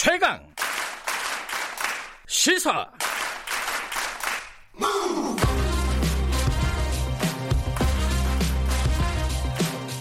[0.00, 0.38] 최강
[2.28, 2.86] 시사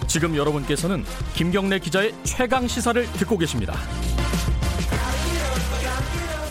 [0.06, 3.74] 지금 여러분께서는 김경래 기자의 최강 시사를 듣고 계십니다.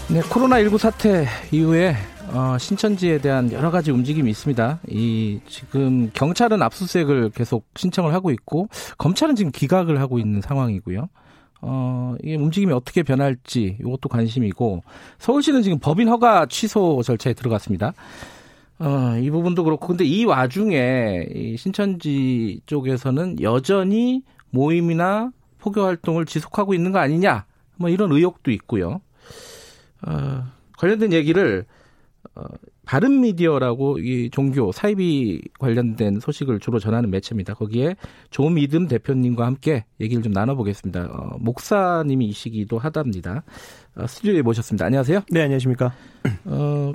[0.08, 1.94] 네, 코로나19 사태 이후에
[2.32, 4.80] 어, 신천지에 대한 여러 가지 움직임이 있습니다.
[4.88, 8.68] 이 지금 경찰은 압수수색을 계속 신청을 하고 있고
[8.98, 11.08] 검찰은 지금 기각을 하고 있는 상황이고요.
[11.68, 14.84] 어, 이 움직임이 어떻게 변할지 이것도 관심이고
[15.18, 17.92] 서울시는 지금 법인 허가 취소 절차에 들어갔습니다.
[18.78, 26.72] 어, 이 부분도 그렇고 근데 이 와중에 이 신천지 쪽에서는 여전히 모임이나 포교 활동을 지속하고
[26.72, 29.00] 있는 거 아니냐 뭐 이런 의혹도 있고요.
[30.06, 30.44] 어,
[30.78, 31.64] 관련된 얘기를
[32.36, 32.44] 어,
[32.86, 37.54] 바른 미디어라고 이 종교 사이비 관련된 소식을 주로 전하는 매체입니다.
[37.54, 37.96] 거기에
[38.30, 41.08] 조미듬 대표님과 함께 얘기를 좀 나눠보겠습니다.
[41.10, 43.42] 어, 목사님이시기도 하답니다.
[43.96, 44.86] 어, 스튜디오에 모셨습니다.
[44.86, 45.22] 안녕하세요.
[45.30, 45.92] 네, 안녕하십니까.
[46.44, 46.92] 어,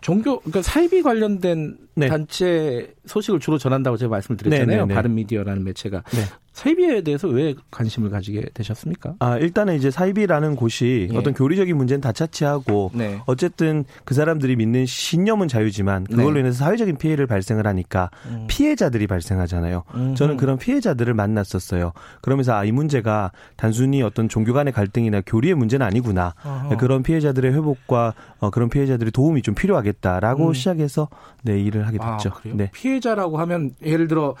[0.00, 2.08] 종교 그러니까 사이비 관련된 네.
[2.08, 4.66] 단체 소식을 주로 전한다고 제가 말씀을 드렸잖아요.
[4.66, 4.94] 네, 네, 네.
[4.94, 6.22] 바른 미디어라는 매체가 네.
[6.52, 9.14] 사이비에 대해서 왜 관심을 가지게 되셨습니까?
[9.20, 11.16] 아 일단은 이제 사이비라는 곳이 예.
[11.16, 13.20] 어떤 교리적인 문제는 다 차치하고 네.
[13.26, 16.40] 어쨌든 그 사람들이 믿는 신념은 자유지만 그걸로 네.
[16.40, 18.46] 인해서 사회적인 피해를 발생을 하니까 음.
[18.48, 19.84] 피해자들이 발생하잖아요.
[19.94, 20.14] 음흠.
[20.14, 21.92] 저는 그런 피해자들을 만났었어요.
[22.20, 26.34] 그러면서 아 이 문제가 단순히 어떤 종교 간의 갈등이나 교리의 문제는 아니구나.
[26.44, 26.76] 어허.
[26.78, 30.52] 그런 피해자들의 회복과 어, 그런 피해자들의 도움이 좀 필요하겠다라고 음.
[30.54, 31.08] 시작해서
[31.42, 32.30] 네 일을 하게 됐죠.
[32.30, 32.70] 아, 네.
[32.72, 34.34] 피해자라고 하면 예를 들어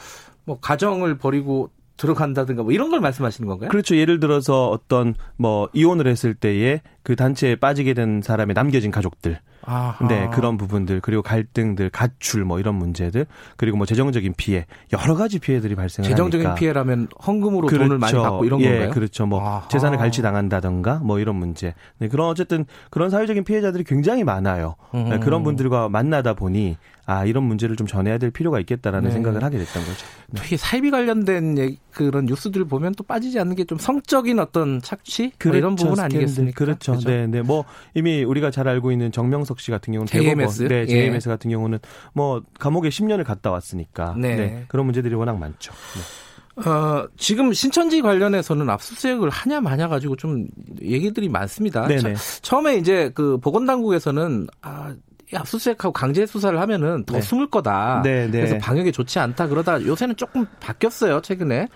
[0.44, 3.70] 뭐 가정을 버리고 들어간다든가 뭐 이런 걸 말씀하시는 건가요?
[3.70, 3.96] 그렇죠.
[3.96, 9.38] 예를 들어서 어떤 뭐 이혼을 했을 때에 그 단체에 빠지게 된 사람의 남겨진 가족들.
[9.64, 10.06] 아하.
[10.08, 15.38] 네, 그런 부분들 그리고 갈등들, 가출 뭐 이런 문제들 그리고 뭐 재정적인 피해 여러 가지
[15.38, 16.58] 피해들이 발생을 재정적인 하니까.
[16.58, 17.84] 피해라면 헌금으로 그렇죠.
[17.84, 18.90] 돈을 많이 받고 이런 예, 건가요?
[18.90, 19.26] 그렇죠.
[19.26, 19.68] 뭐 아하.
[19.68, 21.74] 재산을 갈취 당한다던가 뭐 이런 문제.
[21.98, 24.76] 네, 그런 어쨌든 그런 사회적인 피해자들이 굉장히 많아요.
[24.92, 29.14] 네, 그런 분들과 만나다 보니 아 이런 문제를 좀 전해야 될 필요가 있겠다라는 네.
[29.14, 30.06] 생각을 하게 됐던 거죠.
[30.28, 30.40] 네.
[30.40, 35.48] 특히 사이비 관련된 그런 뉴스들을 보면 또 빠지지 않는 게 좀 성적인 어떤 착취 그렇죠.
[35.48, 36.56] 뭐 이런 부분 아니겠습니까?
[36.56, 36.92] 그렇죠.
[36.92, 37.08] 그렇죠.
[37.08, 37.42] 네, 네.
[37.42, 37.64] 뭐
[37.94, 41.32] 이미 우리가 잘 알고 있는 정명석 씨 같은 경우는 JMS, 네, JMS 예.
[41.32, 41.78] 같은 경우는
[42.12, 44.36] 뭐 감옥에 10년을 갔다 왔으니까 네.
[44.36, 44.64] 네.
[44.68, 45.72] 그런 문제들이 워낙 많죠.
[45.72, 46.68] 네.
[46.68, 50.46] 어, 지금 신천지 관련해서는 압수수색을 하냐 마냐 가지고 좀
[50.82, 51.86] 얘기들이 많습니다.
[51.86, 52.14] 네네.
[52.42, 54.94] 처음에 이제 그 보건당국에서는 아
[55.36, 57.20] 압수수색하고 강제 수사를 하면은 더 네.
[57.20, 58.02] 숨을 거다.
[58.04, 58.30] 네, 네.
[58.32, 59.48] 그래서 방역에 좋지 않다.
[59.48, 61.20] 그러다 요새는 조금 바뀌었어요.
[61.20, 61.68] 최근에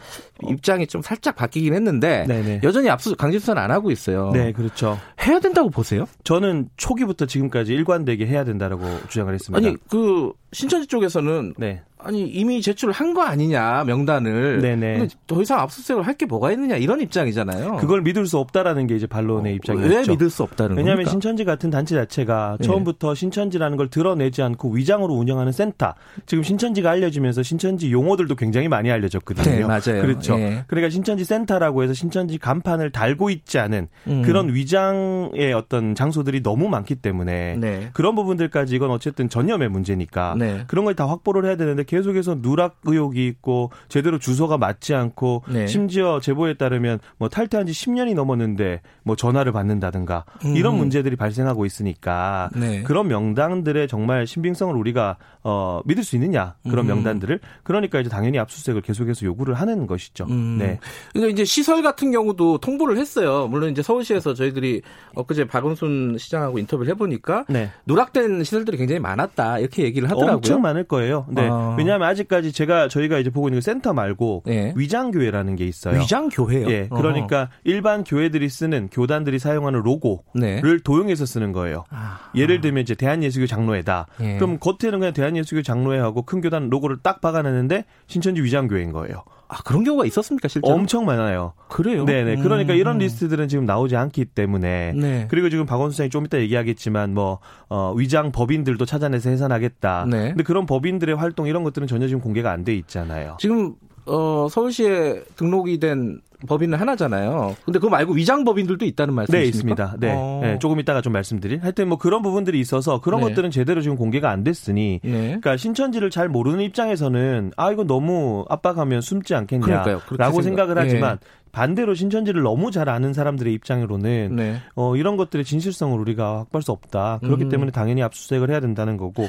[0.43, 0.49] 어.
[0.51, 2.43] 입장이 좀 살짝 바뀌긴 했는데 네네.
[2.43, 2.61] 네.
[2.63, 4.31] 여전히 압수 강제 수사는 안 하고 있어요.
[4.33, 4.99] 네, 그렇죠.
[5.27, 6.07] 해야 된다고 보세요?
[6.25, 9.67] 저는 초기부터 지금까지 일관되게 해야 된다라고 주장을 했습니다.
[9.67, 11.83] 아니 그 신천지 쪽에서는 네.
[11.99, 14.61] 아니 이미 제출을 한 거 아니냐 명단을.
[14.61, 14.99] 네네.
[14.99, 17.77] 근데 더 이상 압수수색을 할 게 뭐가 있느냐 이런 입장이잖아요.
[17.77, 19.89] 그걸 믿을 수 없다라는 게 이제 반론의 어, 입장이죠.
[19.89, 21.11] 왜 믿을 수 없다는 왜냐하면 겁니까?
[21.11, 22.67] 신천지 같은 단체 자체가 네.
[22.67, 25.95] 처음부터 신천지라는 걸 드러내지 않고 위장으로 운영하는 센터.
[26.27, 29.45] 지금 신천지가 알려지면서 신천지 용어들도 굉장히 많이 알려졌거든요.
[29.45, 30.03] 네, 맞아요.
[30.03, 30.37] 그렇죠.
[30.37, 30.65] 네.
[30.69, 34.23] 그러니까 신천지 센터라고 해서 신천지 간판을 달고 있지 않은 음.
[34.23, 37.91] 그런 위장 의 어떤 장소들이 너무 많기 때문에 네.
[37.93, 40.65] 그런 부분들까지 이건 어쨌든 전염의 문제니까 네.
[40.67, 45.67] 그런 걸 다 확보를 해야 되는데 계속해서 누락 의혹이 있고 제대로 주소가 맞지 않고 네.
[45.67, 50.57] 심지어 제보에 따르면 뭐 탈퇴한 지 10년이 넘었는데 뭐 전화를 받는다든가 음.
[50.57, 52.83] 이런 문제들이 발생하고 있으니까 네.
[52.83, 56.89] 그런 명단들의 정말 신빙성을 우리가 어 믿을 수 있느냐 그런 음.
[56.89, 60.25] 명단들을 그러니까 이제 당연히 압수수색을 계속해서 요구를 하는 것이죠.
[60.31, 60.57] 음.
[60.59, 60.81] 네.
[61.13, 63.47] 그러니까 이제 시설 같은 경우도 통보를 했어요.
[63.49, 64.81] 물론 이제 서울시에서 저희들이
[65.15, 67.71] 엊그제 박원순 시장하고 인터뷰를 해보니까 네.
[67.87, 70.37] 누락된 시설들이 굉장히 많았다 이렇게 얘기를 하더라고요.
[70.37, 71.27] 엄청 많을 거예요.
[71.31, 71.49] 네.
[71.51, 71.75] 아.
[71.79, 74.73] 왜냐하면 아직까지 제가 저희가 이제 보고 있는 그 센터 말고 네.
[74.77, 75.99] 위장 교회라는 게 있어요.
[76.01, 76.69] 위장 교회요?
[76.71, 76.89] 예.
[76.89, 77.49] 그러니까 어허.
[77.65, 80.63] 일반 교회들이 쓰는 교단들이 사용하는 로고를 네.
[80.85, 81.85] 도용해서 쓰는 거예요.
[81.91, 82.31] 아.
[82.35, 84.07] 예를 들면 이제 대한예수교 장로회다.
[84.21, 84.37] 예.
[84.37, 89.23] 그럼 겉에는 그냥 대한예수교 장로회하고 큰 교단 로고를 딱 박아놨는데 신천지 위장 교회인 거예요.
[89.49, 90.75] 아, 그런 경우가 있었습니까, 실제로?
[90.75, 91.53] 엄청 많아요.
[91.69, 92.05] 그래요?
[92.05, 92.37] 네네.
[92.37, 92.79] 그러니까 음.
[92.79, 94.93] 이런 리스트들은 지금 나오지 않기 때문에.
[94.95, 95.27] 네.
[95.31, 97.39] 그리고 지금 박원순 시장이 좀 이따 얘기하겠지만, 뭐,
[97.69, 100.07] 어, 위장 법인들도 찾아내서 해산하겠다.
[100.11, 100.29] 네.
[100.31, 103.37] 근데 그런 법인들의 활동 이런 것들은 전혀 지금 공개가 안 돼 있잖아요.
[103.39, 103.75] 지금,
[104.07, 107.57] 어, 서울시에 등록이 된 법인은 하나잖아요.
[107.65, 109.43] 근데 그거 말고 위장 법인들도 있다는 말씀이십니까?
[109.43, 109.97] 네, 있습니다.
[109.99, 110.15] 네.
[110.15, 110.41] 어.
[110.43, 110.59] 네.
[110.59, 111.63] 조금 이따가 좀 말씀드릴.
[111.63, 113.29] 하여튼 뭐 그런 부분들이 있어서 그런 네.
[113.29, 115.11] 것들은 제대로 지금 공개가 안 됐으니 네.
[115.11, 121.27] 그러니까 신천지를 잘 모르는 입장에서는 아 이거 너무 압박하면 숨지 않겠냐라고 생각을 하지만 네.
[121.53, 124.57] 반대로 신천지를 너무 잘 아는 사람들의 입장으로는 네.
[124.75, 127.21] 어, 이런 것들의 진실성을 우리가 확보할 수 없다.
[127.23, 127.49] 그렇기 음.
[127.49, 129.27] 때문에 당연히 압수수색을 해야 된다는 거고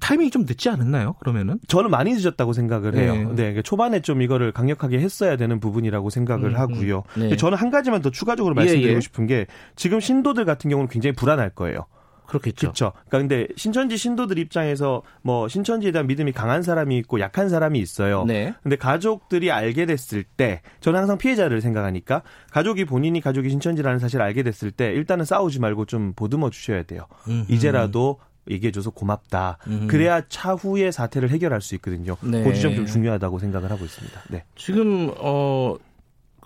[0.00, 1.14] 타이밍이 좀 늦지 않았나요?
[1.20, 1.58] 그러면은?
[1.68, 3.14] 저는 많이 늦었다고 생각을 해요.
[3.14, 3.24] 네.
[3.24, 3.34] 네.
[3.34, 6.56] 그러니까 초반에 좀 이거를 강력하게 했어야 되는 부분이라고 생각을 음, 음.
[6.56, 7.02] 하고요.
[7.16, 7.36] 네.
[7.36, 9.00] 저는 한 가지만 더 추가적으로 말씀드리고 예, 예.
[9.00, 9.46] 싶은 게
[9.76, 11.86] 지금 신도들 같은 경우는 굉장히 불안할 거예요.
[12.28, 12.68] 그렇겠죠.
[12.68, 12.92] 그렇죠.
[13.08, 18.24] 그러니까 근데 신천지 신도들 입장에서 뭐 신천지에 대한 믿음이 강한 사람이 있고 약한 사람이 있어요.
[18.24, 18.54] 네.
[18.62, 24.42] 근데 가족들이 알게 됐을 때 저는 항상 피해자를 생각하니까 가족이 본인이 가족이 신천지라는 사실을 알게
[24.42, 27.06] 됐을 때 일단은 싸우지 말고 좀 보듬어 주셔야 돼요.
[27.28, 27.46] 음흠.
[27.48, 28.18] 이제라도
[28.50, 29.58] 얘기해줘서 고맙다.
[29.66, 29.86] 음.
[29.88, 32.16] 그래야 차후의 사태를 해결할 수 있거든요.
[32.22, 32.42] 네.
[32.42, 34.22] 그 지점 좀 중요하다고 생각을 하고 있습니다.
[34.30, 34.44] 네.
[34.56, 35.76] 지금 어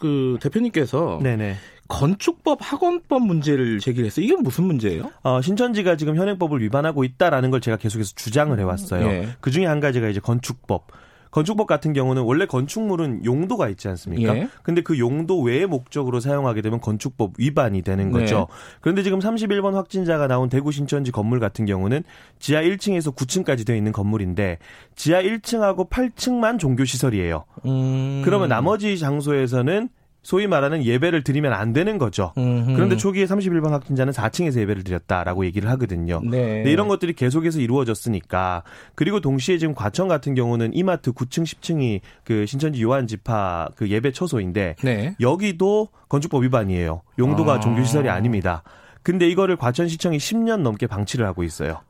[0.02, 1.54] 그 대표님께서 네네.
[1.86, 4.24] 건축법 학원법 문제를 제기했어요.
[4.24, 5.12] 이게 무슨 문제예요?
[5.22, 9.06] 어, 신천지가 지금 현행법을 위반하고 있다라는 걸 제가 계속해서 주장을 해왔어요.
[9.06, 9.28] 네.
[9.40, 10.88] 그 중에 한 가지가 이제 건축법.
[11.32, 14.36] 건축법 같은 경우는 원래 건축물은 용도가 있지 않습니까?
[14.36, 14.48] 예.
[14.62, 18.20] 근데 그 용도 외의 목적으로 사용하게 되면 건축법 위반이 되는 네.
[18.20, 18.38] 거죠.
[18.38, 18.46] 네.
[18.82, 22.04] 그런데 지금 31번 확진자가 나온 대구 신천지 건물 같은 경우는
[22.38, 24.58] 지하 1층에서 9층까지 되어 있는 건물인데
[24.94, 27.44] 지하 1층하고 8층만 종교 시설이에요.
[27.64, 28.20] 음.
[28.24, 29.88] 그러면 나머지 장소에서는
[30.22, 32.32] 소위 말하는 예배를 드리면 안 되는 거죠.
[32.38, 32.74] 음흠.
[32.74, 36.20] 그런데 초기에 31번 확진자는 4층에서 예배를 드렸다라고 얘기를 하거든요.
[36.24, 36.62] 네.
[36.66, 38.62] 이런 것들이 계속해서 이루어졌으니까
[38.94, 44.12] 그리고 동시에 지금 과천 같은 경우는 이마트 9층, 10층이 그 신천지 요한 지파 그 예배
[44.12, 45.16] 처소인데 네.
[45.20, 47.02] 여기도 건축법 위반이에요.
[47.18, 47.60] 용도가 아.
[47.60, 48.62] 종교시설이 아닙니다.
[49.02, 51.80] 근데 이거를 과천시청이 10년 넘게 방치를 하고 있어요.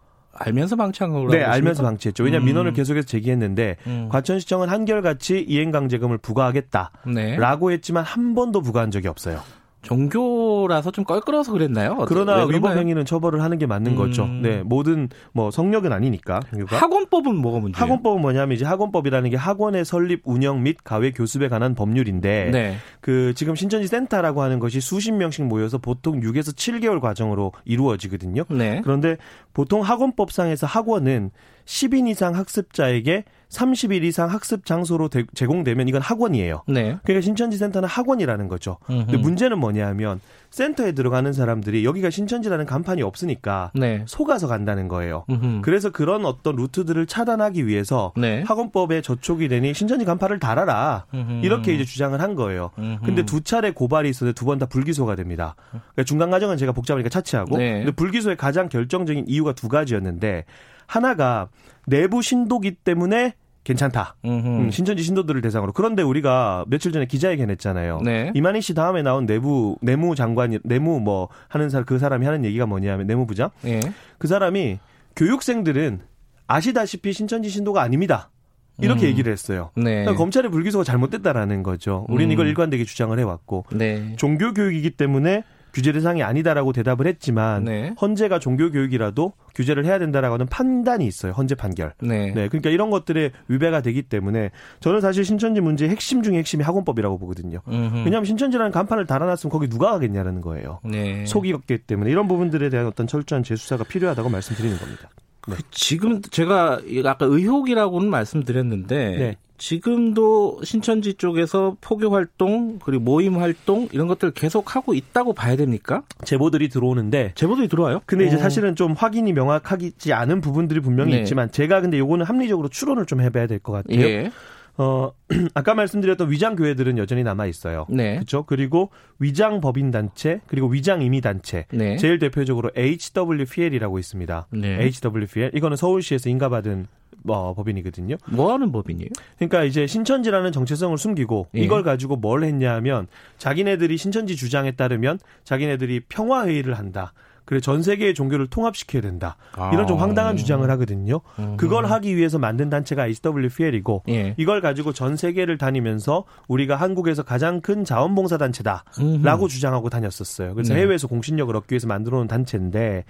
[0.45, 2.25] 알면서 방치한 거라고 네, 알면서 방치했죠.
[2.25, 2.47] 왜냐하면 음.
[2.47, 4.09] 민원을 계속해서 제기했는데 음.
[4.11, 7.75] 과천시청은 한결같이 이행강제금을 부과하겠다라고 네.
[7.75, 9.41] 했지만 한 번도 부과한 적이 없어요.
[9.83, 11.97] 종교라서 좀 껄끄러서 그랬나요?
[12.07, 13.97] 그러나 위법 행위는 처벌을 하는 게 맞는 음.
[13.97, 14.27] 거죠.
[14.27, 16.41] 네, 모든 뭐 성역은 아니니까.
[16.51, 16.77] 종교가.
[16.79, 17.83] 학원법은 뭐가 문제예요?
[17.83, 22.77] 학원법은 뭐냐면 이제 학원법이라는 게 학원의 설립, 운영 및 가외 교습에 관한 법률인데 네.
[23.01, 28.45] 그 지금 신천지 센터라고 하는 것이 수십 명씩 모여서 보통 6에서 7개월 과정으로 이루어지거든요.
[28.51, 28.81] 네.
[28.85, 29.17] 그런데
[29.53, 31.31] 보통 학원법상에서 학원은
[31.67, 36.63] 10인 이상 학습자에게 30일 이상 학습 장소로 대, 제공되면 이건 학원이에요.
[36.69, 36.97] 네.
[37.05, 38.79] 그러니까 신천지 센터는 학원이라는 거죠.
[38.89, 39.05] 음흠.
[39.07, 44.05] 근데 문제는 뭐냐면 센터에 들어가는 사람들이 여기가 신천지라는 간판이 없으니까 네.
[44.07, 45.27] 속아서 간다는 거예요.
[45.29, 45.61] 음흠.
[45.63, 48.43] 그래서 그런 어떤 루트들을 차단하기 위해서 네.
[48.47, 51.05] 학원법에 저촉이 되니 신천지 간판을 달아라.
[51.13, 51.45] 음흠.
[51.45, 52.71] 이렇게 이제 주장을 한 거예요.
[53.05, 55.57] 근데 두 차례 고발이 있었는데 두 번 다 불기소가 됩니다.
[55.71, 57.79] 그러니까 중간 과정은 제가 복잡하니까 차치하고 네.
[57.81, 60.45] 근데 불기소의 가장 결정적인 이유가 두 가지였는데
[60.93, 61.49] 하나가
[61.87, 63.33] 내부 신도기 때문에
[63.65, 64.17] 괜찮다.
[64.27, 65.73] 음, 신천지 신도들을 대상으로.
[65.73, 68.01] 그런데 우리가 며칠 전에 기자회견 했잖아요.
[68.05, 68.31] 네.
[68.35, 72.67] 이만희 씨 다음에 나온 내부 내무 장관이 내무 뭐 하는 사람 그 사람이 하는 얘기가
[72.67, 73.49] 뭐냐면 내무부장.
[73.63, 73.81] 네.
[74.19, 74.81] 그 사람이
[75.17, 76.01] 교육생들은
[76.47, 78.31] 아시다시피 신천지 신도가 아닙니다.
[78.79, 79.09] 이렇게 음.
[79.09, 79.71] 얘기를 했어요.
[79.77, 80.01] 네.
[80.01, 82.05] 그러니까 검찰의 불기소가 잘못됐다라는 거죠.
[82.11, 82.33] 우리는 음.
[82.33, 84.15] 이걸 일관되게 주장을 해왔고 네.
[84.17, 87.95] 종교 교육이기 때문에 규제 대상이 아니다라고 대답을 했지만 네.
[88.01, 91.33] 헌재가 종교 교육이라도 규제를 해야 된다라고 하는 판단이 있어요.
[91.33, 91.95] 헌재 판결.
[92.01, 92.33] 네.
[92.33, 92.49] 네.
[92.49, 97.61] 그러니까 이런 것들의 위배가 되기 때문에 저는 사실 신천지 문제의 핵심 중의 핵심이 학원법이라고 보거든요.
[97.69, 97.97] 음흠.
[98.05, 100.81] 왜냐하면 신천지라는 간판을 달아놨으면 거기 누가 가겠냐라는 거예요.
[100.85, 101.25] 네.
[101.27, 105.09] 속이었기 때문에 이런 부분들에 대한 어떤 철저한 재수사가 필요하다고 말씀드리는 겁니다.
[105.49, 105.57] 네.
[105.57, 109.37] 그 지금 제가 아까 의혹이라고는 말씀드렸는데 네.
[109.63, 116.03] 지금도 신천지 쪽에서 포교 활동 그리고 모임 활동 이런 것들 계속 하고 있다고 봐야 됩니까?
[116.25, 118.01] 제보들이 들어오는데 제보들이 들어와요?
[118.05, 118.39] 근데 이제 어.
[118.41, 121.21] 사실은 좀 확인이 명확하지 않은 부분들이 분명히 네.
[121.21, 124.01] 있지만 제가 근데 요거는 합리적으로 추론을 좀 해봐야 될 것 같아요.
[124.01, 124.33] 예.
[124.77, 125.13] 어,
[125.55, 127.87] 아까 말씀드렸던 위장 교회들은 여전히 남아 있어요.
[127.89, 128.15] 네.
[128.15, 128.45] 그렇죠?
[128.45, 131.67] 그리고 위장 법인 단체, 그리고 위장 임의 단체.
[131.71, 131.97] 네.
[131.97, 134.47] 제일 대표적으로 HWPL이라고 있습니다.
[134.51, 134.91] 네.
[135.03, 136.87] HWPL 이거는 서울시에서 인가받은
[137.29, 138.17] 어, 법인이거든요.
[138.31, 139.11] 뭐 하는 법인이에요?
[139.37, 141.61] 그러니까 이제 신천지라는 정체성을 숨기고 예.
[141.61, 143.07] 이걸 가지고 뭘 했냐면
[143.39, 147.13] 자기네들이 신천지 주장에 따르면 자기네들이 평화 회의를 한다.
[147.45, 149.37] 그래 전 세계의 종교를 통합시켜야 된다.
[149.73, 150.03] 이런 좀 아.
[150.03, 151.21] 황당한 주장을 하거든요.
[151.39, 151.57] 음.
[151.57, 154.35] 그걸 하기 위해서 만든 단체가 HWPL이고 예.
[154.37, 160.55] 이걸 가지고 전 세계를 다니면서 우리가 한국에서 가장 큰 자원봉사 단체다라고 주장하고 다녔었어요.
[160.55, 160.81] 그래서 네.
[160.81, 163.05] 해외에서 공신력을 얻기 위해서 만들어 놓은 단체인데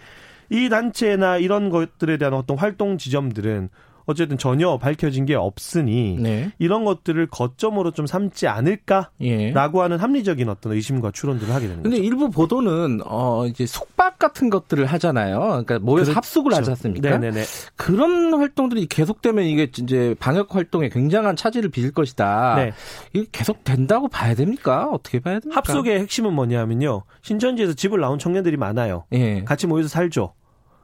[0.50, 3.70] 이 단체나 이런 것들에 대한 어떤 활동 지점들은
[4.06, 6.52] 어쨌든 전혀 밝혀진 게 없으니 네.
[6.58, 9.52] 이런 것들을 거점으로 좀 삼지 않을까라고 예.
[9.52, 12.06] 하는 합리적인 어떤 의심과 추론들을 하게 되는 근데 거죠.
[12.06, 15.38] 일부 보도는 어 이제 속박 같은 것들을 하잖아요.
[15.38, 16.16] 그러니까 모여서 그렇죠.
[16.16, 17.10] 합숙을 하지 않습니까?
[17.10, 17.44] 네네네.
[17.76, 22.54] 그런 활동들이 계속되면 이게 이제 방역 활동에 굉장한 차질을 빚을 것이다.
[22.56, 22.72] 네.
[23.12, 24.88] 이게 계속 된다고 봐야 됩니까?
[24.92, 25.58] 어떻게 봐야 됩니까?
[25.58, 27.02] 합숙의 핵심은 뭐냐면요.
[27.22, 29.04] 신천지에서 집을 나온 청년들이 많아요.
[29.12, 29.44] 예.
[29.44, 30.34] 같이 모여서 살죠.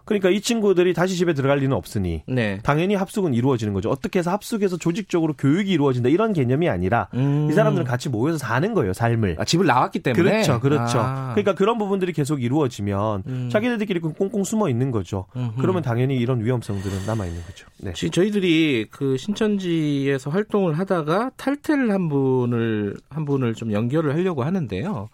[0.08, 2.60] 그러니까 이 친구들이 다시 집에 들어갈 리는 없으니 네.
[2.62, 3.90] 당연히 합숙은 이루어지는 거죠.
[3.90, 7.48] 어떻게 해서 합숙해서 조직적으로 교육이 이루어진다 이런 개념이 아니라 음.
[7.50, 9.36] 이 사람들은 같이 모여서 사는 거예요, 삶을.
[9.38, 10.22] 아, 집을 나왔기 때문에.
[10.22, 10.98] 그렇죠, 그렇죠.
[10.98, 11.32] 아.
[11.34, 13.48] 그러니까 그런 부분들이 계속 이루어지면 음.
[13.52, 15.26] 자기들끼리 꽁꽁 숨어 있는 거죠.
[15.36, 15.60] 음흠.
[15.60, 17.66] 그러면 당연히 이런 위험성들은 남아 있는 거죠.
[17.76, 17.92] 네.
[17.92, 25.10] 저희들이 그 신천지에서 활동을 하다가 탈퇴를 한 분을 한 분을 좀 연결을 하려고 하는데요.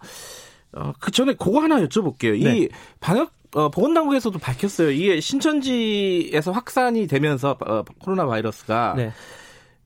[0.77, 2.41] 어, 그 전에 그거 하나 여쭤볼게요.
[2.41, 2.57] 네.
[2.59, 2.69] 이
[3.01, 4.91] 방역 어, 보건당국에서도 밝혔어요.
[4.91, 9.11] 이게 신천지에서 확산이 되면서 어, 코로나 바이러스가 네.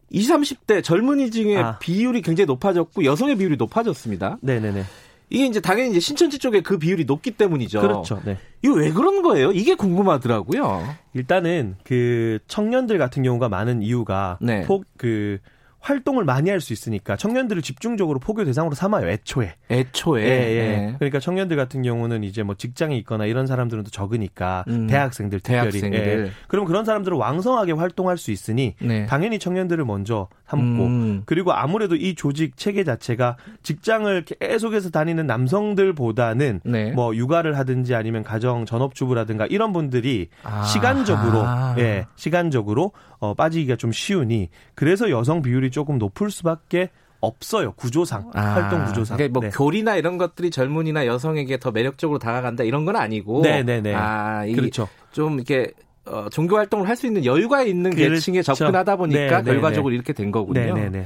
[0.10, 1.78] 20, 30대 젊은이 중에 아.
[1.78, 4.40] 비율이 굉장히 높아졌고 여성의 비율이 높아졌습니다.
[4.42, 4.84] 네네네.
[5.30, 7.82] 이게 이제 당연히 이제 신천지 쪽에 그 비율이 높기 때문이죠.
[7.82, 8.20] 그렇죠.
[8.26, 8.40] 네.
[8.64, 9.52] 이거 왜 그런 거예요?
[9.52, 10.84] 이게 궁금하더라고요.
[11.14, 14.64] 일단은 그 청년들 같은 경우가 많은 이유가 네.
[14.64, 15.38] 폭그
[15.80, 19.08] 활동을 많이 할 수 있으니까 청년들을 집중적으로 포교 대상으로 삼아요.
[19.08, 19.56] 애초에.
[19.72, 20.24] 애초에.
[20.24, 20.68] 예, 예.
[20.68, 20.96] 네.
[21.00, 24.88] 그러니까 청년들 같은 경우는 이제 뭐 직장에 있거나 이런 사람들은 또 적으니까 음.
[24.88, 25.80] 대학생들 특별히.
[25.80, 26.26] 대학생들.
[26.28, 26.32] 예.
[26.50, 29.06] 그럼 그런 사람들은 왕성하게 활동할 수 있으니 네.
[29.06, 31.22] 당연히 청년들을 먼저 삼고 음.
[31.26, 36.92] 그리고 아무래도 이 조직 체계 자체가 직장을 계속해서 다니는 남성들보다는 네.
[36.92, 40.64] 뭐 육아를 하든지 아니면 가정 전업주부라든가 이런 분들이 아.
[40.64, 41.46] 시간적으로
[41.78, 46.90] 예, 시간적으로 어 빠지기가 좀 쉬우니 그래서 여성 비율이 비율이 조금 높을 수밖에
[47.22, 49.18] 없어요 구조상 아, 활동 구조상.
[49.18, 49.56] 그러니까 뭐 네.
[49.56, 53.42] 교리나 이런 것들이 젊은이나 여성에게 더 매력적으로 다가간다 이런 건 아니고.
[53.42, 53.94] 네네네.
[53.94, 54.88] 아, 그렇죠.
[55.12, 55.72] 좀 이렇게
[56.06, 58.14] 어, 종교 활동을 할 수 있는 여유가 있는 그렇죠.
[58.16, 59.44] 계층에 접근하다 보니까 네네네.
[59.44, 60.60] 결과적으로 이렇게 된 거군요.
[60.60, 61.06] 네네네.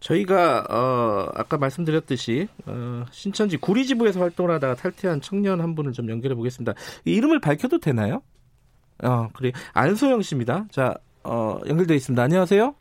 [0.00, 6.34] 저희가 어, 아까 말씀드렸듯이 어, 신천지 구리지부에서 활동을 하다가 탈퇴한 청년 한 분을 좀 연결해
[6.34, 6.72] 보겠습니다.
[7.04, 8.22] 이름을 밝혀도 되나요?
[9.04, 10.64] 어, 그래 안소영 씨입니다.
[10.70, 10.94] 자,
[11.24, 12.20] 어, 연결돼 있습니다.
[12.22, 12.74] 안녕하세요.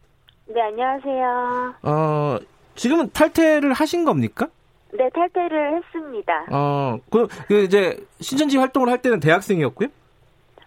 [0.53, 1.75] 네, 안녕하세요.
[1.83, 2.37] 어,
[2.75, 4.47] 지금은 탈퇴를 하신 겁니까?
[4.91, 6.45] 네, 탈퇴를 했습니다.
[6.51, 9.87] 어, 그, 그 이제 신천지 활동을 할 때는 대학생이었고요?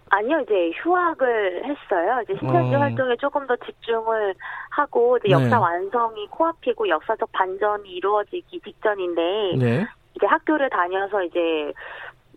[0.09, 2.21] 아니요, 이제 휴학을 했어요.
[2.23, 2.79] 이제 신천지 어.
[2.79, 4.35] 활동에 조금 더 집중을
[4.71, 5.55] 하고 이제 역사 네.
[5.57, 9.23] 완성이 코앞이고 역사적 반전이 이루어지기 직전인데
[9.59, 9.87] 네.
[10.15, 11.73] 이제 학교를 다녀서 이제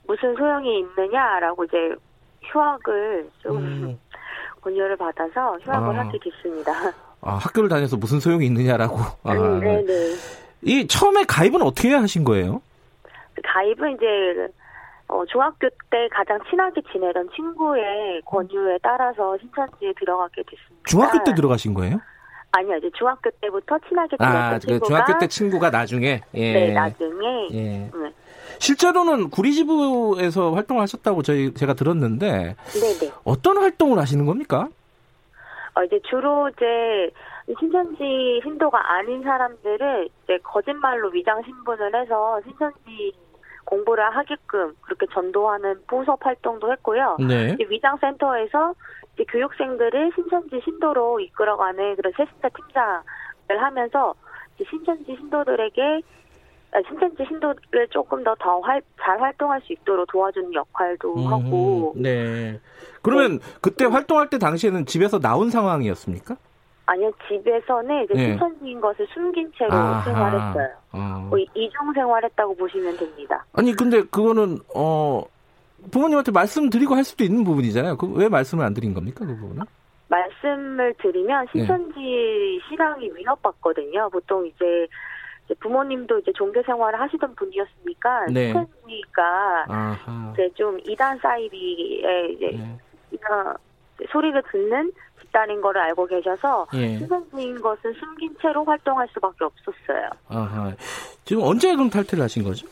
[0.05, 1.95] 무슨 소용이 있느냐라고 이제
[2.41, 3.99] 휴학을 좀 음.
[4.61, 6.05] 권유를 받아서 휴학을 아.
[6.05, 6.73] 하게 됐습니다.
[7.21, 8.97] 아, 학교를 다녀서 무슨 소용이 있느냐라고.
[9.23, 10.15] 아, 음, 네네.
[10.63, 12.61] 이 처음에 가입은 어떻게 하신 거예요?
[13.43, 14.05] 가입은 이제
[15.07, 20.83] 어, 중학교 때 가장 친하게 지내던 친구의 권유에 따라서 신천지에 들어가게 됐습니다.
[20.85, 21.99] 중학교 때 들어가신 거예요?
[22.51, 26.53] 아니요, 이제 중학교 때부터 친하게 지냈던 아, 그 친구가 중학교 때 친구가 나중에 예.
[26.53, 27.91] 네, 나중에 예.
[27.93, 28.13] 네.
[28.59, 33.11] 실제로는 구리지부에서 활동하셨다고 저희 제가 들었는데 네네.
[33.23, 34.69] 어떤 활동을 하시는 겁니까?
[35.77, 37.11] 어, 이제 주로 이제
[37.59, 43.13] 신천지 신도가 아닌 사람들을 이제 거짓말로 위장 신분을 해서 신천지
[43.65, 47.17] 공부를 하게끔 그렇게 전도하는 부섭 활동도 했고요.
[47.19, 47.55] 네.
[47.69, 48.73] 위장 센터에서
[49.13, 54.15] 이제 교육생들을 신천지 신도로 이끌어가는 그런 세신자 팀장을 하면서
[54.69, 56.01] 신천지 신도들에게 아,
[56.87, 58.61] 신천지 신도를 조금 더 더
[59.01, 61.93] 잘 활동할 수 있도록 도와주는 역할도 음, 하고.
[61.95, 62.59] 네.
[63.01, 63.45] 그러면 네.
[63.61, 66.35] 그때 활동할 때 당시에는 집에서 나온 상황이었습니까?
[66.85, 68.25] 아니요, 집에서는 이제 네.
[68.31, 70.03] 신천지인 것을 숨긴 채로 아하.
[70.03, 70.69] 생활했어요.
[70.91, 71.27] 아.
[71.29, 73.45] 뭐 이중 생활했다고 보시면 됩니다.
[73.53, 75.23] 아니, 근데 그거는, 어,
[75.91, 77.97] 부모님한테 말씀드리고 할 수도 있는 부분이잖아요.
[77.97, 79.63] 그 왜 말씀을 안 드린 겁니까, 그 부분은?
[80.09, 82.59] 말씀을 드리면 신천지 네.
[82.69, 84.09] 신앙이 위협받거든요.
[84.09, 84.87] 보통 이제
[85.55, 88.53] 부모님도 이제 종교 생활을 하시던 분이었으니까 네.
[88.53, 89.65] 신천지가
[90.33, 92.77] 이제 좀 이단 사이비에 이제 네.
[93.11, 93.55] 이단
[94.09, 96.97] 소리를 듣는 집단인 거를 알고 계셔서 예.
[96.97, 100.09] 신천지인 것은 숨긴 채로 활동할 수밖에 없었어요.
[100.29, 100.73] 아하.
[101.25, 102.67] 지금 언제 그럼 탈퇴를 하신 거죠?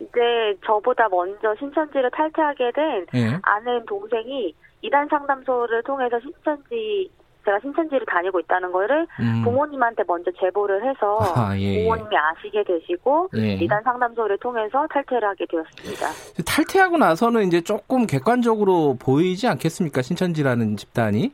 [0.00, 3.38] 이제 저보다 먼저 신천지를 탈퇴하게 된 예.
[3.42, 7.10] 아는 동생이 이단 상담소를 통해서 신천지
[7.44, 9.42] 제가 신천지를 다니고 있다는 거를 음.
[9.44, 11.82] 부모님한테 먼저 제보를 해서 아, 예, 예.
[11.82, 13.54] 부모님이 아시게 되시고 예.
[13.54, 16.06] 이단 상담소를 통해서 탈퇴를 하게 되었습니다.
[16.46, 20.02] 탈퇴하고 나서는 이제 조금 객관적으로 보이지 않겠습니까?
[20.02, 21.32] 신천지라는 집단이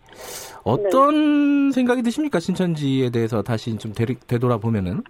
[0.64, 1.74] 어떤 네.
[1.74, 2.40] 생각이 드십니까?
[2.40, 5.02] 신천지에 대해서 다시 좀 되돌아보면은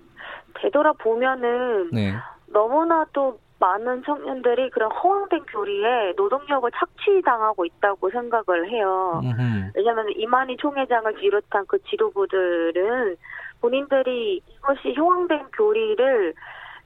[0.61, 2.15] 되돌아보면은 네.
[2.47, 9.21] 너무나도 많은 청년들이 그런 허황된 교리에 노동력을 착취당하고 있다고 생각을 해요.
[9.75, 13.17] 왜냐하면 이만희 총회장을 비롯한 그 지도부들은
[13.61, 16.35] 본인들이 이것이 허황된 교리를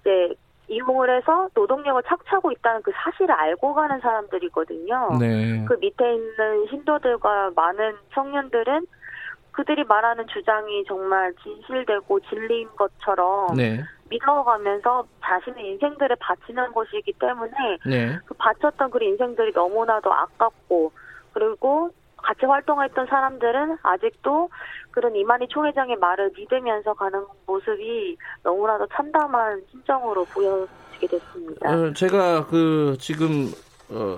[0.00, 0.35] 이제
[0.69, 5.19] 이용을 해서 노동력을 착취하고 있다는 그 사실을 알고 가는 사람들이거든요.
[5.21, 5.64] 네.
[5.66, 8.87] 그 밑에 있는 신도들과 많은 청년들은
[9.52, 13.81] 그들이 말하는 주장이 정말 진실되고 진리인 것처럼 네.
[14.14, 17.52] 믿어가면서 자신의 인생들을 바치는 것이기 때문에
[17.87, 18.18] 네.
[18.25, 20.92] 그 바쳤던 그 인생들이 너무나도 아깝고
[21.33, 24.49] 그리고 같이 활동했던 사람들은 아직도
[24.92, 31.71] 그런 이만희 총회장의 말을 믿으면서 가는 모습이 너무나도 참담한 심정으로 보여지게 됐습니다.
[31.71, 33.52] 어, 제가 그 지금
[33.90, 34.16] 어,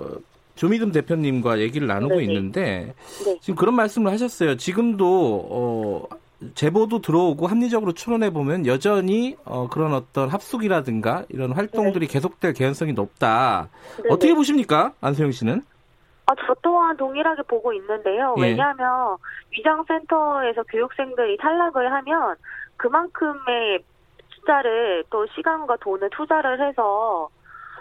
[0.55, 2.23] 조미금 대표님과 얘기를 나누고 네네.
[2.25, 2.93] 있는데
[3.25, 3.37] 네.
[3.41, 4.55] 지금 그런 말씀을 하셨어요.
[4.55, 6.07] 지금도 어,
[6.53, 12.13] 제보도 들어오고 합리적으로 추론해 보면 여전히 어, 그런 어떤 합숙이라든가 이런 활동들이 네.
[12.13, 13.69] 계속될 개연성이 높다.
[13.97, 14.13] 네네.
[14.13, 15.63] 어떻게 보십니까, 안소영 씨는?
[16.27, 18.35] 아, 저 또한 동일하게 보고 있는데요.
[18.37, 18.41] 예.
[18.41, 19.17] 왜냐하면
[19.51, 22.35] 위장센터에서 교육생들이 탈락을 하면
[22.75, 23.79] 그만큼의
[24.29, 27.29] 숫자를 또 시간과 돈을 투자를 해서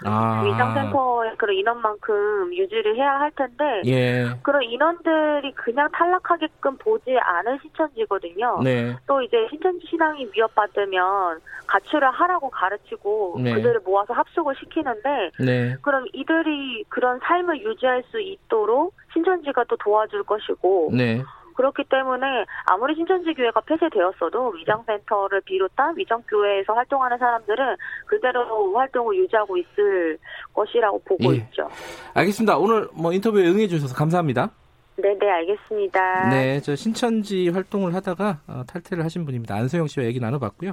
[0.05, 0.43] 아.
[0.45, 4.27] 위장센터의 그런 인원만큼 유지를 해야 할 텐데 예.
[4.43, 8.61] 그런 인원들이 그냥 탈락하게끔 보지 않은 신천지거든요.
[8.63, 8.97] 네.
[9.07, 13.55] 또 이제 신천지 신앙이 위협받으면 가출을 하라고 가르치고 네.
[13.55, 15.77] 그들을 모아서 합숙을 시키는데 네.
[15.83, 21.23] 그럼 이들이 그런 삶을 유지할 수 있도록 신천지가 또 도와줄 것이고 네.
[21.57, 22.27] 그렇기 때문에
[22.67, 30.19] 아무리 신천지 교회가 폐쇄되었어도 위장센터를 비롯한 위정교회에서 활동하는 사람들은 그대로 활동을 유지하고 있을
[30.53, 31.39] 것이라고 보고 예.
[31.39, 31.69] 있죠.
[32.15, 32.59] 알겠습니다.
[32.59, 34.51] 오늘 뭐 인터뷰에 응해 주셔서 감사합니다.
[34.99, 36.31] 네, 네, 알겠습니다.
[36.31, 39.55] 네, 저 신천지 활동을 하다가 어, 탈퇴를 하신 분입니다.
[39.55, 40.73] 안소영 씨와 얘기 나눠봤고요.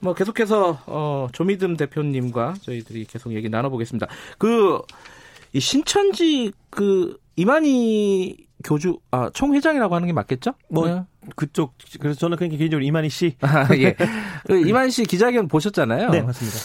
[0.00, 4.08] 뭐 계속해서 어, 조미듬 대표님과 저희들이 계속 얘기 나눠보겠습니다.
[4.38, 4.80] 그
[5.52, 10.54] 이 신천지 그 이만희 교주 아 총회장이라고 하는 게 맞겠죠?
[10.68, 11.02] 뭐 네.
[11.36, 13.94] 그쪽 그래서 저는 그냥 개인적으로 이만희 씨 아, 예.
[14.46, 16.10] 그 이만희 씨 기자회견 보셨잖아요.
[16.10, 16.58] 네 맞습니다.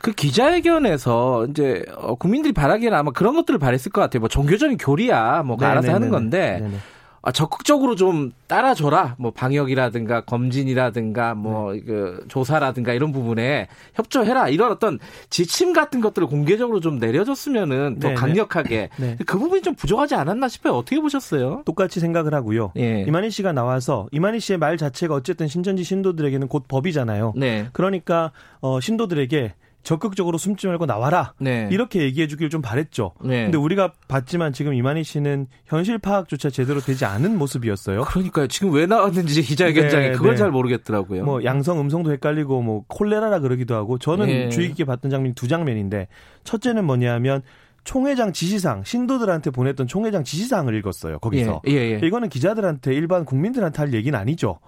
[0.00, 4.20] 그 기자회견에서 이제 어, 국민들이 바라기에는 아마 그런 것들을 바랬을 것 같아요.
[4.20, 6.76] 뭐 종교적인 교리야 뭐 네, 알아서 네, 하는 네, 건데 네네.
[7.22, 9.14] 아, 적극적으로 좀 따라줘라.
[9.18, 12.28] 뭐 방역이라든가 검진이라든가 뭐그 네.
[12.28, 14.48] 조사라든가 이런 부분에 협조해라.
[14.48, 14.98] 이런 어떤
[15.30, 18.20] 지침 같은 것들을 공개적으로 좀 내려줬으면은 더 네, 네.
[18.20, 19.16] 강력하게 네.
[19.24, 20.74] 그 부분이 좀 부족하지 않았나 싶어요.
[20.74, 21.62] 어떻게 보셨어요?
[21.64, 22.72] 똑같이 생각을 하고요.
[22.76, 23.04] 예.
[23.06, 27.34] 이만희 씨가 나와서 이만희 씨의 말 자체가 어쨌든 신천지 신도들에게는 곧 법이잖아요.
[27.36, 27.68] 네.
[27.72, 31.34] 그러니까 어 신도들에게 적극적으로 숨지 말고 나와라.
[31.38, 31.68] 네.
[31.70, 33.12] 이렇게 얘기해 주길 좀 바랬죠.
[33.22, 33.44] 네.
[33.44, 38.02] 근데 우리가 봤지만 지금 이만희 씨는 현실 파악조차 제대로 되지 않은 모습이었어요.
[38.02, 38.46] 그러니까요.
[38.46, 40.36] 지금 왜 나왔는지 기자회견장에 네, 그걸 네.
[40.36, 41.24] 잘 모르겠더라고요.
[41.24, 44.48] 뭐 양성 음성도 헷갈리고 뭐 콜레라라 그러기도 하고 저는 네.
[44.50, 46.08] 주의 깊게 봤던 장면이 두 장면인데
[46.44, 47.42] 첫째는 뭐냐면
[47.84, 51.18] 총회장 지시상 신도들한테 보냈던 총회장 지시상을 읽었어요.
[51.18, 52.06] 거기서 예, 예, 예.
[52.06, 54.60] 이거는 기자들한테 일반 국민들한테 할 얘기는 아니죠.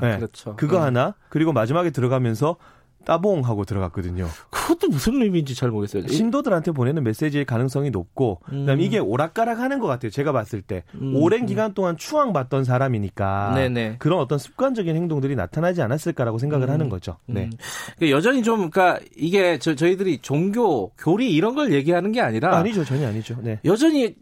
[0.00, 0.16] 네.
[0.16, 0.56] 그렇죠.
[0.56, 0.80] 그거 예.
[0.80, 2.56] 하나 그리고 마지막에 들어가면서
[3.06, 4.28] 따봉 하고 들어갔거든요.
[4.50, 6.08] 그것도 무슨 의미인지 잘 모르겠어요.
[6.08, 8.60] 신도들한테 보내는 메시지의 가능성이 높고 음.
[8.60, 10.10] 그다음에 이게 오락가락 하는 것 같아요.
[10.10, 11.14] 제가 봤을 때 음.
[11.14, 11.46] 오랜 음.
[11.46, 13.96] 기간 동안 추앙받던 사람이니까 네네.
[14.00, 16.72] 그런 어떤 습관적인 행동들이 나타나지 않았을까라고 생각을 음.
[16.72, 17.16] 하는 거죠.
[17.26, 17.44] 네.
[17.44, 17.50] 음.
[17.96, 22.84] 그러니까 여전히 좀 그러니까 이게 저, 저희들이 종교 교리 이런 걸 얘기하는 게 아니라 아니죠
[22.84, 23.36] 전혀 아니죠.
[23.40, 23.60] 네.
[23.64, 24.16] 여전히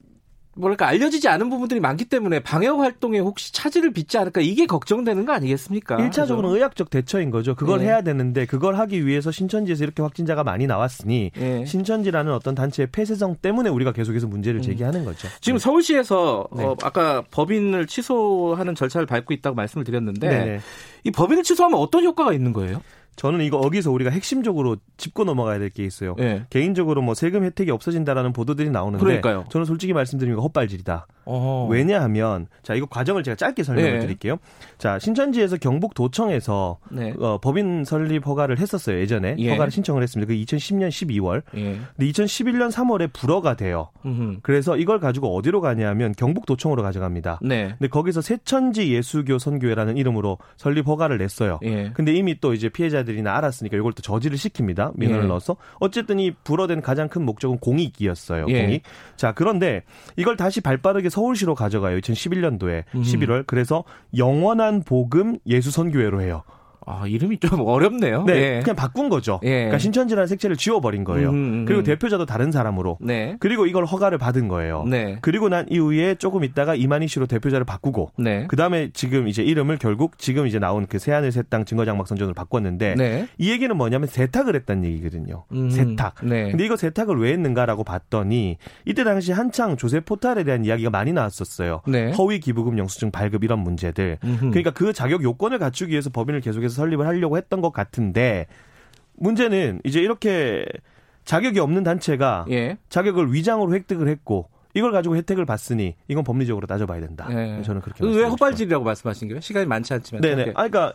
[0.56, 5.32] 뭐랄까 알려지지 않은 부분들이 많기 때문에 방역 활동에 혹시 차질을 빚지 않을까 이게 걱정되는 거
[5.32, 5.96] 아니겠습니까?
[5.96, 6.56] 1차적으로 그죠?
[6.56, 7.54] 의학적 대처인 거죠.
[7.54, 7.86] 그걸 네.
[7.86, 11.64] 해야 되는데 그걸 하기 위해서 신천지에서 이렇게 확진자가 많이 나왔으니 네.
[11.66, 14.62] 신천지라는 어떤 단체의 폐쇄성 때문에 우리가 계속해서 문제를 음.
[14.62, 15.28] 제기하는 거죠.
[15.40, 15.62] 지금 네.
[15.62, 16.64] 서울시에서 네.
[16.64, 20.60] 어, 아까 법인을 취소하는 절차를 밟고 있다고 말씀을 드렸는데 네.
[21.04, 22.80] 이 법인을 취소하면 어떤 효과가 있는 거예요?
[23.16, 26.14] 저는 이거 어기서 우리가 핵심적으로 짚고 넘어가야 될 게 있어요.
[26.18, 26.44] 네.
[26.50, 29.44] 개인적으로 뭐 세금 혜택이 없어진다라는 보도들이 나오는데 그러니까요.
[29.50, 31.06] 저는 솔직히 말씀드리면 헛발질이다.
[31.24, 31.66] 어허.
[31.70, 33.98] 왜냐하면 자 이거 과정을 제가 짧게 설명을 네.
[34.00, 34.36] 드릴게요.
[34.78, 37.14] 자 신천지에서 경북도청에서 네.
[37.18, 39.50] 어, 법인 설립 허가를 했었어요 예전에 예.
[39.50, 40.32] 허가를 신청을 했습니다.
[40.32, 41.42] 그 2010년 12월.
[41.56, 41.78] 예.
[41.96, 43.90] 근데 2011년 3월에 불허가 돼요.
[44.04, 44.38] 음흠.
[44.42, 47.40] 그래서 이걸 가지고 어디로 가냐면 경북도청으로 가져갑니다.
[47.42, 47.74] 네.
[47.78, 51.58] 근데 거기서 새천지 예수교 선교회라는 이름으로 설립 허가를 냈어요.
[51.64, 51.90] 예.
[51.94, 54.92] 근데 이미 또 이제 피해자들이나 알았으니까 이걸 또 저지를 시킵니다.
[54.96, 55.28] 민원을 예.
[55.28, 58.46] 넣어서 어쨌든 이 불허된 가장 큰 목적은 공익이었어요.
[58.48, 58.62] 예.
[58.62, 58.82] 공익.
[59.16, 59.82] 자 그런데
[60.16, 61.96] 이걸 다시 발빠르게 서울시로 가져가요.
[61.98, 63.02] 2011년도에 음.
[63.02, 63.46] 11월.
[63.46, 63.84] 그래서
[64.16, 66.42] 영원한 복음 예수 선교회로 해요.
[66.86, 68.24] 아, 이름이 좀 어렵네요.
[68.24, 68.34] 네.
[68.34, 68.60] 예.
[68.60, 69.40] 그냥 바꾼 거죠.
[69.42, 69.50] 예.
[69.50, 71.30] 그러니까 신천지라는 색채를 지워버린 거예요.
[71.30, 71.64] 음, 음, 음.
[71.64, 72.98] 그리고 대표자도 다른 사람으로.
[73.00, 73.36] 네.
[73.40, 74.84] 그리고 이걸 허가를 받은 거예요.
[74.88, 75.18] 네.
[75.20, 78.10] 그리고 난 이후에 조금 있다가 이만희 씨로 대표자를 바꾸고.
[78.18, 78.46] 네.
[78.48, 82.94] 그 다음에 지금 이제 이름을 결국 지금 이제 나온 그 새하늘 새땅 증거장막 선전으로 바꿨는데.
[82.96, 83.28] 네.
[83.38, 85.44] 이 얘기는 뭐냐면 세탁을 했다는 얘기거든요.
[85.52, 86.16] 음, 세탁.
[86.22, 86.50] 네.
[86.50, 91.82] 근데 이거 세탁을 왜 했는가라고 봤더니 이때 당시 한창 조세 포탈에 대한 이야기가 많이 나왔었어요.
[91.86, 92.12] 네.
[92.12, 94.18] 허위 기부금 영수증 발급 이런 문제들.
[94.22, 94.50] 음흠.
[94.50, 98.46] 그러니까 그 자격 요건을 갖추기 위해서 법인을 계속해서 설립을 하려고 했던 것 같은데
[99.14, 100.66] 문제는 이제 이렇게
[101.24, 102.76] 자격이 없는 단체가 예.
[102.88, 107.28] 자격을 위장으로 획득을 했고 이걸 가지고 혜택을 봤으니 이건 법리적으로 따져봐야 된다.
[107.30, 107.62] 예.
[107.62, 109.40] 저는 그렇게 왜 헛발질이라고 말씀하신 거예요?
[109.40, 110.20] 시간이 많지 않지만.
[110.20, 110.50] 네네.
[110.54, 110.94] 아, 그러니까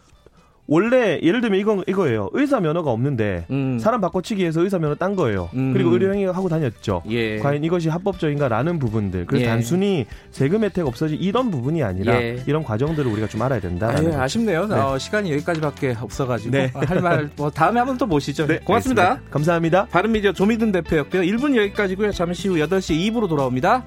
[0.72, 2.30] 원래 예를 들면 이건 이거예요.
[2.34, 3.80] 의사 면허가 없는데 음.
[3.80, 5.50] 사람 바꿔치기해서 의사 면허 딴 거예요.
[5.56, 5.74] 음.
[5.74, 7.02] 그리고 의료행위 하고 다녔죠.
[7.10, 7.40] 예.
[7.40, 9.26] 과연 이것이 합법적인가라는 부분들.
[9.26, 9.50] 그래서 예.
[9.50, 12.44] 단순히 세금 혜택 없어지 이런 부분이 아니라 예.
[12.46, 13.90] 이런 과정들을 우리가 좀 알아야 된다.
[13.90, 14.68] 아, 예, 아쉽네요.
[14.68, 14.76] 네.
[14.76, 16.72] 어, 시간이 여기까지밖에 없어가지고 네.
[16.74, 18.46] 할 말 뭐 다음에 한번 또 모시죠.
[18.46, 19.02] 네, 고맙습니다.
[19.04, 19.32] 알겠습니다.
[19.32, 19.86] 감사합니다.
[19.88, 21.22] 바른미디어 조미든 대표였고요.
[21.24, 22.12] 1분 여기까지고요.
[22.12, 23.84] 잠시 후 8시 2부로 돌아옵니다.